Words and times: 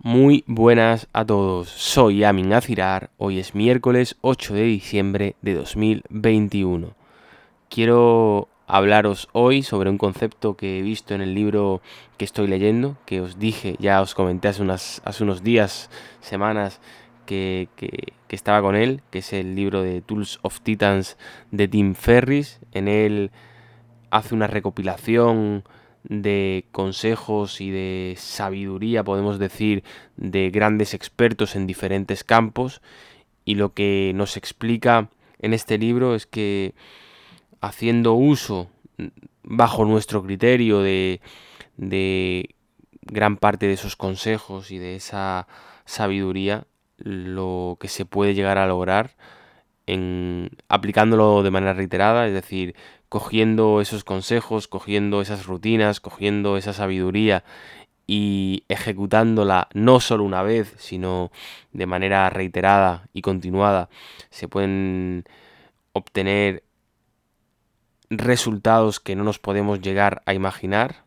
Muy 0.00 0.44
buenas 0.46 1.08
a 1.12 1.24
todos, 1.24 1.68
soy 1.68 2.22
Amin 2.22 2.52
Azirar, 2.52 3.10
hoy 3.16 3.40
es 3.40 3.56
miércoles 3.56 4.16
8 4.20 4.54
de 4.54 4.62
diciembre 4.62 5.34
de 5.42 5.54
2021. 5.54 6.94
Quiero 7.68 8.46
hablaros 8.68 9.28
hoy 9.32 9.64
sobre 9.64 9.90
un 9.90 9.98
concepto 9.98 10.56
que 10.56 10.78
he 10.78 10.82
visto 10.82 11.16
en 11.16 11.20
el 11.20 11.34
libro 11.34 11.82
que 12.16 12.24
estoy 12.24 12.46
leyendo, 12.46 12.96
que 13.06 13.20
os 13.20 13.40
dije, 13.40 13.74
ya 13.80 14.00
os 14.00 14.14
comenté 14.14 14.46
hace, 14.46 14.62
unos 14.62 15.42
días, 15.42 15.90
semanas, 16.20 16.80
que, 17.26 17.68
que, 17.74 18.12
estaba 18.28 18.62
con 18.62 18.76
él, 18.76 19.02
que 19.10 19.18
es 19.18 19.32
el 19.32 19.56
libro 19.56 19.82
de 19.82 20.00
Tools 20.00 20.38
of 20.42 20.60
Titans 20.60 21.18
de 21.50 21.66
Tim 21.66 21.96
Ferris. 21.96 22.60
En 22.70 22.86
él 22.86 23.32
hace 24.10 24.32
una 24.36 24.46
recopilación 24.46 25.64
de 26.04 26.66
consejos 26.72 27.60
y 27.60 27.70
de 27.70 28.14
sabiduría, 28.16 29.04
podemos 29.04 29.38
decir, 29.38 29.84
de 30.16 30.50
grandes 30.50 30.94
expertos 30.94 31.56
en 31.56 31.66
diferentes 31.66 32.24
campos. 32.24 32.80
Y 33.44 33.54
lo 33.54 33.72
que 33.72 34.12
nos 34.14 34.36
explica 34.36 35.08
en 35.38 35.54
este 35.54 35.78
libro 35.78 36.14
es 36.14 36.26
que 36.26 36.74
haciendo 37.60 38.14
uso 38.14 38.70
bajo 39.42 39.84
nuestro 39.84 40.22
criterio 40.22 40.80
de, 40.80 41.20
de 41.76 42.54
gran 43.02 43.36
parte 43.36 43.66
de 43.66 43.72
esos 43.72 43.96
consejos 43.96 44.70
y 44.70 44.78
de 44.78 44.96
esa 44.96 45.46
sabiduría, 45.84 46.66
lo 46.98 47.78
que 47.80 47.88
se 47.88 48.04
puede 48.04 48.34
llegar 48.34 48.58
a 48.58 48.66
lograr 48.66 49.16
en 49.86 50.50
aplicándolo 50.68 51.42
de 51.42 51.50
manera 51.50 51.72
reiterada, 51.72 52.26
es 52.26 52.34
decir, 52.34 52.74
cogiendo 53.08 53.80
esos 53.80 54.04
consejos, 54.04 54.68
cogiendo 54.68 55.20
esas 55.20 55.46
rutinas, 55.46 56.00
cogiendo 56.00 56.56
esa 56.56 56.72
sabiduría 56.72 57.44
y 58.06 58.64
ejecutándola 58.68 59.68
no 59.74 60.00
solo 60.00 60.24
una 60.24 60.42
vez, 60.42 60.74
sino 60.78 61.30
de 61.72 61.86
manera 61.86 62.28
reiterada 62.30 63.08
y 63.12 63.22
continuada, 63.22 63.88
se 64.30 64.48
pueden 64.48 65.24
obtener 65.92 66.64
resultados 68.10 69.00
que 69.00 69.16
no 69.16 69.24
nos 69.24 69.38
podemos 69.38 69.80
llegar 69.80 70.22
a 70.26 70.34
imaginar. 70.34 71.04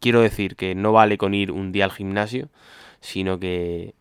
Quiero 0.00 0.20
decir 0.20 0.56
que 0.56 0.74
no 0.74 0.92
vale 0.92 1.18
con 1.18 1.34
ir 1.34 1.50
un 1.50 1.72
día 1.72 1.84
al 1.84 1.92
gimnasio, 1.92 2.48
sino 3.00 3.38
que 3.40 3.94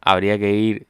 habría 0.00 0.38
que 0.38 0.52
ir 0.52 0.86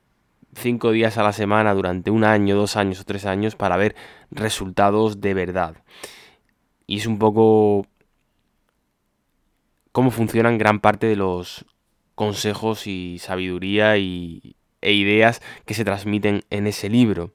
cinco 0.55 0.91
días 0.92 1.19
a 1.19 1.22
la 1.22 1.33
semana 1.33 1.75
durante 1.75 2.11
un 2.11 2.25
año, 2.25 2.56
dos 2.56 2.77
años 2.77 3.00
o 3.00 3.05
tres 3.05 3.27
años 3.27 3.56
para 3.56 3.77
ver 3.77 3.95
resultados 4.31 5.20
de 5.20 5.34
verdad. 5.34 5.77
Y 6.86 6.98
es 6.98 7.06
un 7.06 7.19
poco 7.19 7.86
cómo 9.92 10.11
funcionan 10.11 10.58
gran 10.58 10.80
parte 10.80 11.06
de 11.06 11.17
los 11.17 11.64
consejos 12.14 12.86
y 12.86 13.19
sabiduría 13.19 13.97
y, 13.98 14.56
e 14.80 14.92
ideas 14.92 15.41
que 15.64 15.75
se 15.75 15.84
transmiten 15.84 16.42
en 16.50 16.67
ese 16.67 16.89
libro. 16.89 17.30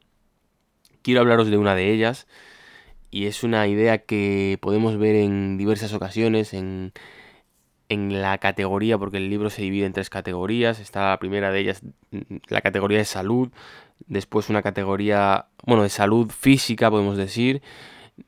Quiero 1.01 1.21
hablaros 1.21 1.47
de 1.47 1.57
una 1.57 1.75
de 1.75 1.93
ellas 1.93 2.27
y 3.09 3.25
es 3.25 3.43
una 3.43 3.67
idea 3.67 3.99
que 3.99 4.57
podemos 4.61 4.97
ver 4.97 5.15
en 5.15 5.57
diversas 5.57 5.93
ocasiones 5.93 6.53
en 6.53 6.91
en 7.89 8.21
la 8.21 8.37
categoría, 8.37 8.97
porque 8.97 9.17
el 9.17 9.29
libro 9.29 9.49
se 9.49 9.61
divide 9.61 9.85
en 9.85 9.93
tres 9.93 10.09
categorías. 10.09 10.79
Está 10.79 11.09
la 11.09 11.19
primera 11.19 11.51
de 11.51 11.59
ellas, 11.59 11.81
la 12.49 12.61
categoría 12.61 12.97
de 12.97 13.05
salud, 13.05 13.49
después 14.07 14.49
una 14.49 14.61
categoría, 14.61 15.47
bueno, 15.65 15.83
de 15.83 15.89
salud 15.89 16.29
física, 16.29 16.89
podemos 16.89 17.17
decir. 17.17 17.61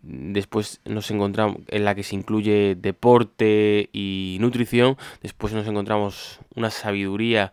Después 0.01 0.81
nos 0.85 1.09
encontramos 1.09 1.57
en 1.67 1.83
la 1.83 1.95
que 1.95 2.03
se 2.03 2.15
incluye 2.15 2.75
deporte 2.75 3.89
y 3.91 4.37
nutrición. 4.39 4.97
Después 5.21 5.53
nos 5.53 5.67
encontramos 5.67 6.39
una 6.55 6.69
sabiduría 6.69 7.51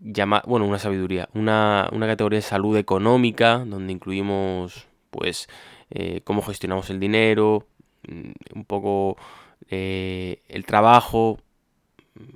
llama, 0.00 0.42
bueno, 0.46 0.66
una 0.66 0.78
sabiduría, 0.78 1.28
una, 1.34 1.88
una, 1.92 2.06
categoría 2.06 2.38
de 2.38 2.42
salud 2.42 2.76
económica, 2.76 3.58
donde 3.58 3.92
incluimos, 3.92 4.86
pues, 5.10 5.48
eh, 5.90 6.22
cómo 6.24 6.42
gestionamos 6.42 6.90
el 6.90 7.00
dinero, 7.00 7.66
mm, 8.08 8.30
un 8.54 8.64
poco 8.64 9.16
eh, 9.70 10.42
el 10.48 10.66
trabajo. 10.66 11.38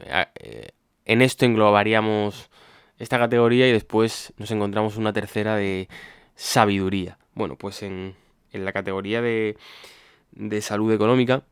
Eh, 0.06 0.68
en 1.04 1.20
esto 1.20 1.44
englobaríamos 1.44 2.50
esta 2.98 3.18
categoría 3.18 3.68
y 3.68 3.72
después 3.72 4.32
nos 4.38 4.50
encontramos 4.50 4.96
una 4.96 5.12
tercera 5.12 5.56
de 5.56 5.88
sabiduría. 6.36 7.18
Bueno, 7.34 7.56
pues 7.56 7.82
en, 7.82 8.14
la 8.52 8.72
categoría 8.72 9.20
de, 9.20 9.56
de 10.32 10.62
salud 10.62 10.92
económica, 10.92 11.42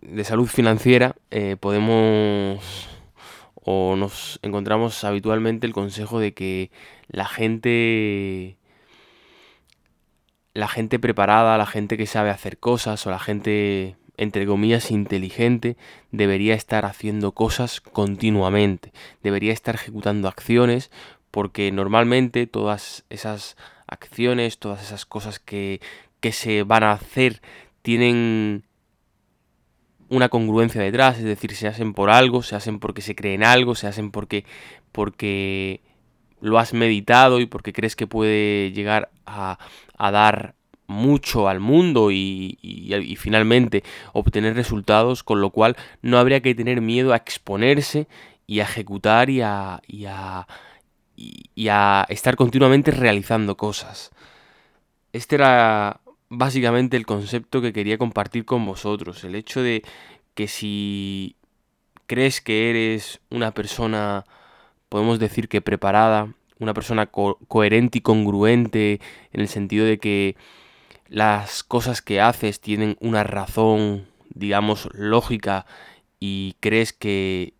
de 0.00 0.24
salud 0.24 0.46
financiera, 0.46 1.14
eh, 1.30 1.56
podemos 1.60 2.88
o 3.54 3.96
nos 3.96 4.40
encontramos 4.42 5.04
habitualmente 5.04 5.66
el 5.66 5.74
consejo 5.74 6.20
de 6.20 6.32
que 6.32 6.70
la 7.08 7.26
gente 7.26 8.56
la 10.54 10.68
gente 10.68 10.98
preparada, 10.98 11.58
la 11.58 11.66
gente 11.66 11.96
que 11.96 12.06
sabe 12.06 12.30
hacer 12.30 12.58
cosas 12.58 13.06
o 13.06 13.10
la 13.10 13.18
gente 13.18 13.96
entre 14.18 14.46
comillas, 14.46 14.90
inteligente, 14.90 15.76
debería 16.10 16.54
estar 16.54 16.84
haciendo 16.84 17.32
cosas 17.32 17.80
continuamente, 17.80 18.92
debería 19.22 19.52
estar 19.52 19.76
ejecutando 19.76 20.28
acciones, 20.28 20.90
porque 21.30 21.72
normalmente 21.72 22.46
todas 22.46 23.04
esas 23.10 23.56
acciones, 23.86 24.58
todas 24.58 24.82
esas 24.82 25.06
cosas 25.06 25.38
que, 25.38 25.80
que 26.20 26.32
se 26.32 26.64
van 26.64 26.82
a 26.82 26.92
hacer, 26.92 27.40
tienen 27.82 28.64
una 30.10 30.28
congruencia 30.28 30.82
detrás, 30.82 31.18
es 31.18 31.24
decir, 31.24 31.54
se 31.54 31.68
hacen 31.68 31.94
por 31.94 32.10
algo, 32.10 32.42
se 32.42 32.56
hacen 32.56 32.80
porque 32.80 33.02
se 33.02 33.14
creen 33.14 33.44
algo, 33.44 33.74
se 33.74 33.86
hacen 33.86 34.10
porque, 34.10 34.44
porque 34.90 35.80
lo 36.40 36.58
has 36.58 36.74
meditado 36.74 37.40
y 37.40 37.46
porque 37.46 37.72
crees 37.72 37.94
que 37.94 38.06
puede 38.06 38.72
llegar 38.72 39.10
a, 39.26 39.58
a 39.96 40.10
dar 40.10 40.54
mucho 40.88 41.48
al 41.48 41.60
mundo 41.60 42.10
y, 42.10 42.58
finalmente 43.16 43.84
obtener 44.12 44.54
resultados, 44.56 45.22
con 45.22 45.40
lo 45.40 45.50
cual 45.50 45.76
no 46.02 46.18
habría 46.18 46.40
que 46.40 46.54
tener 46.54 46.80
miedo 46.80 47.12
a 47.12 47.16
exponerse 47.16 48.08
y 48.46 48.60
a 48.60 48.64
ejecutar 48.64 49.30
y 49.30 49.42
a, 49.42 49.80
y 49.86 50.06
a, 50.06 50.48
y 51.14 51.68
a 51.68 52.06
estar 52.08 52.34
continuamente 52.36 52.90
realizando 52.90 53.56
cosas. 53.56 54.10
Este 55.12 55.36
era 55.36 56.00
básicamente 56.30 56.96
el 56.96 57.06
concepto 57.06 57.60
que 57.60 57.72
quería 57.72 57.98
compartir 57.98 58.44
con 58.44 58.64
vosotros, 58.66 59.22
el 59.24 59.34
hecho 59.34 59.62
de 59.62 59.82
que 60.34 60.48
si 60.48 61.36
crees 62.06 62.40
que 62.40 62.70
eres 62.70 63.20
una 63.30 63.52
persona, 63.52 64.24
podemos 64.88 65.18
decir 65.18 65.48
que 65.48 65.60
preparada, 65.60 66.32
una 66.58 66.74
persona 66.74 67.06
coherente 67.06 67.98
y 67.98 68.00
congruente, 68.00 69.00
en 69.32 69.40
el 69.40 69.48
sentido 69.48 69.84
de 69.84 69.98
que 69.98 70.36
las 71.08 71.64
cosas 71.64 72.02
que 72.02 72.20
haces 72.20 72.60
tienen 72.60 72.96
una 73.00 73.24
razón, 73.24 74.06
digamos, 74.34 74.88
lógica 74.92 75.66
y 76.20 76.56
crees 76.60 76.92
que, 76.92 77.54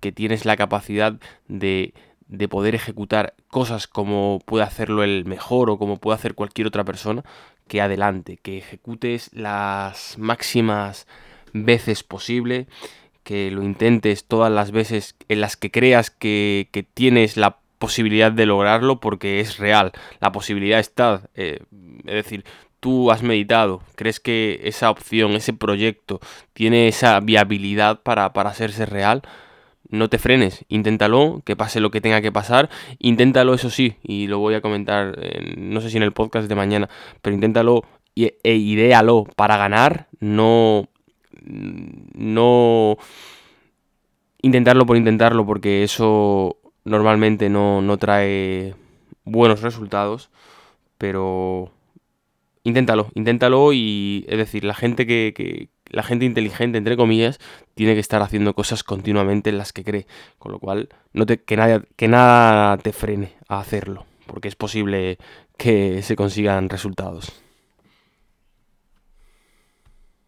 que 0.00 0.12
tienes 0.12 0.44
la 0.44 0.56
capacidad 0.56 1.14
de, 1.48 1.94
de 2.28 2.48
poder 2.48 2.74
ejecutar 2.74 3.34
cosas 3.48 3.86
como 3.86 4.40
puede 4.44 4.64
hacerlo 4.64 5.02
el 5.02 5.24
mejor 5.24 5.68
o 5.70 5.78
como 5.78 5.98
puede 5.98 6.16
hacer 6.16 6.34
cualquier 6.34 6.66
otra 6.66 6.84
persona, 6.84 7.24
que 7.68 7.80
adelante, 7.80 8.38
que 8.38 8.58
ejecutes 8.58 9.30
las 9.32 10.16
máximas 10.18 11.06
veces 11.52 12.02
posible, 12.02 12.66
que 13.22 13.50
lo 13.50 13.62
intentes 13.62 14.24
todas 14.24 14.50
las 14.50 14.72
veces 14.72 15.14
en 15.28 15.40
las 15.40 15.56
que 15.56 15.70
creas 15.70 16.10
que, 16.10 16.68
que 16.72 16.82
tienes 16.82 17.36
la 17.36 17.58
posibilidad 17.78 18.32
de 18.32 18.46
lograrlo 18.46 19.00
porque 19.00 19.40
es 19.40 19.58
real, 19.58 19.92
la 20.20 20.32
posibilidad 20.32 20.80
está, 20.80 21.28
eh, 21.34 21.60
es 22.06 22.14
decir, 22.14 22.44
tú 22.82 23.12
has 23.12 23.22
meditado, 23.22 23.80
crees 23.94 24.18
que 24.18 24.58
esa 24.64 24.90
opción, 24.90 25.34
ese 25.34 25.52
proyecto 25.52 26.18
tiene 26.52 26.88
esa 26.88 27.20
viabilidad 27.20 28.02
para, 28.02 28.32
para 28.32 28.50
hacerse 28.50 28.86
real, 28.86 29.22
no 29.88 30.08
te 30.08 30.18
frenes, 30.18 30.64
inténtalo, 30.68 31.42
que 31.44 31.54
pase 31.54 31.78
lo 31.78 31.92
que 31.92 32.00
tenga 32.00 32.20
que 32.20 32.32
pasar, 32.32 32.70
inténtalo 32.98 33.54
eso 33.54 33.70
sí, 33.70 33.94
y 34.02 34.26
lo 34.26 34.40
voy 34.40 34.54
a 34.54 34.60
comentar, 34.60 35.16
no 35.56 35.80
sé 35.80 35.90
si 35.90 35.96
en 35.98 36.02
el 36.02 36.10
podcast 36.10 36.48
de 36.48 36.56
mañana, 36.56 36.88
pero 37.20 37.36
inténtalo 37.36 37.84
e 38.16 38.54
idéalo. 38.56 39.26
Para 39.36 39.56
ganar, 39.56 40.08
no, 40.18 40.88
no 41.44 42.96
intentarlo 44.40 44.86
por 44.86 44.96
intentarlo, 44.96 45.46
porque 45.46 45.84
eso 45.84 46.56
normalmente 46.84 47.48
no, 47.48 47.80
no 47.80 47.96
trae 47.96 48.74
buenos 49.24 49.62
resultados, 49.62 50.30
pero 50.98 51.70
inténtalo, 52.64 53.08
inténtalo 53.14 53.72
y 53.72 54.24
es 54.28 54.38
decir, 54.38 54.64
la 54.64 54.74
gente 54.74 55.06
que, 55.06 55.68
la 55.86 56.02
gente 56.02 56.24
inteligente, 56.24 56.78
entre 56.78 56.96
comillas, 56.96 57.38
tiene 57.74 57.94
que 57.94 58.00
estar 58.00 58.22
haciendo 58.22 58.54
cosas 58.54 58.82
continuamente 58.82 59.50
en 59.50 59.58
las 59.58 59.72
que 59.72 59.84
cree, 59.84 60.06
con 60.38 60.52
lo 60.52 60.58
cual 60.58 60.88
no 61.12 61.26
te, 61.26 61.42
que, 61.42 61.56
nada, 61.56 61.82
que 61.96 62.08
nada 62.08 62.78
te 62.78 62.92
frene 62.92 63.32
a 63.48 63.60
hacerlo, 63.60 64.06
porque 64.26 64.48
es 64.48 64.56
posible 64.56 65.18
que 65.56 66.02
se 66.02 66.16
consigan 66.16 66.68
resultados. 66.68 67.32